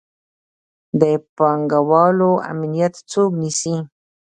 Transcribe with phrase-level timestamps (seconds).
[1.01, 1.03] د
[1.35, 3.75] پانګوالو امنیت څوک نیسي؟